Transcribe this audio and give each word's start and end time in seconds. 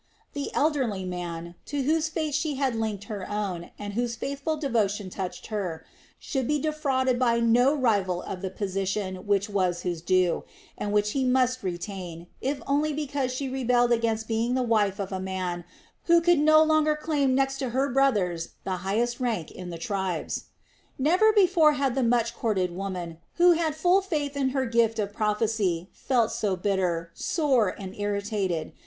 The 0.33 0.49
elderly 0.55 1.05
man, 1.05 1.53
to 1.67 1.83
whose 1.83 2.09
fate 2.09 2.33
she 2.33 2.55
had 2.55 2.73
linked 2.73 3.03
her 3.03 3.29
own, 3.29 3.69
and 3.77 3.93
whose 3.93 4.15
faithful 4.15 4.57
devotion 4.57 5.11
touched 5.11 5.45
her, 5.53 5.85
should 6.17 6.47
be 6.47 6.57
defrauded 6.59 7.19
by 7.19 7.39
no 7.39 7.75
rival 7.75 8.23
of 8.23 8.41
the 8.41 8.49
position 8.49 9.27
which 9.27 9.47
was 9.47 9.81
his 9.83 10.01
due, 10.01 10.43
and 10.75 10.91
which 10.91 11.11
he 11.11 11.23
must 11.23 11.61
retain, 11.61 12.25
if 12.41 12.63
only 12.65 12.93
because 12.93 13.31
she 13.31 13.47
rebelled 13.47 13.91
against 13.91 14.27
being 14.27 14.55
the 14.55 14.63
wife 14.63 14.97
of 14.99 15.11
a 15.11 15.19
man 15.19 15.65
who 16.05 16.19
could 16.19 16.39
no 16.39 16.63
longer 16.63 16.95
claim 16.95 17.35
next 17.35 17.59
to 17.59 17.69
her 17.69 17.87
brothers 17.87 18.53
the 18.63 18.77
highest 18.77 19.19
rank 19.19 19.51
in 19.51 19.69
the 19.69 19.77
tribes. 19.77 20.45
Never 20.97 21.31
before 21.31 21.73
had 21.73 21.93
the 21.93 22.01
much 22.01 22.33
courted 22.35 22.75
woman, 22.75 23.19
who 23.35 23.51
had 23.51 23.75
full 23.75 24.01
faith 24.01 24.35
in 24.35 24.49
her 24.49 24.65
gift 24.65 24.97
of 24.97 25.13
prophesy, 25.13 25.89
felt 25.93 26.31
so 26.31 26.55
bitter, 26.55 27.11
sore, 27.13 27.69
and 27.79 27.93
irritated. 27.95 28.73